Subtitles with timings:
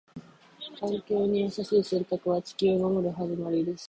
[0.79, 3.79] 環境に優しい選択は、地球を守る始まりです。